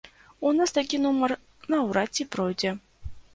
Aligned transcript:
У 0.51 0.53
нас 0.59 0.71
такі 0.77 0.99
нумар 1.03 1.35
наўрад 1.75 2.09
ці 2.19 2.27
пройдзе. 2.37 2.73